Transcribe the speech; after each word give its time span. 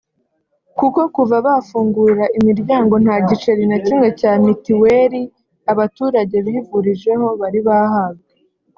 kuko 0.77 0.99
kuva 1.15 1.35
bafungura 1.45 2.25
imiryango 2.37 2.93
nta 3.03 3.15
giceri 3.27 3.63
na 3.71 3.77
kimwe 3.85 4.07
cya 4.19 4.31
mitiweli 4.43 5.21
abaturage 5.71 6.37
bivurijeho 6.45 7.27
bari 7.41 7.59
bahabwa 7.67 8.25